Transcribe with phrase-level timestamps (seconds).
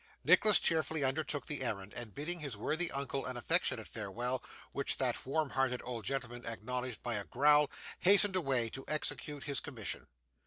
[0.23, 5.23] Nicholas cheerfully undertook the errand, and bidding his worthy uncle an affectionate farewell, which that
[5.27, 10.07] warm hearted old gentleman acknowledged by a growl, hastened away to execute his commission.